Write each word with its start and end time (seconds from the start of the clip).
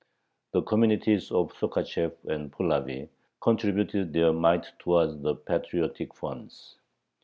The 0.53 0.63
communities 0.63 1.29
of 1.31 1.53
Sokhachev 1.53 2.15
and 2.25 2.51
Pulavy 2.51 3.07
contributed 3.39 4.13
their 4.13 4.33
mite 4.33 4.65
towards 4.79 5.19
the 5.21 5.35
patriotic 5.35 6.15
funds. 6.15 6.77